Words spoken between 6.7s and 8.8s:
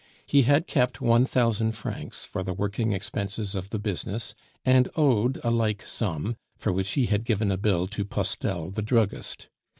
which he had given a bill to Postel